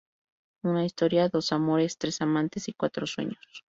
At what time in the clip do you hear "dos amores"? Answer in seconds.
1.29-1.99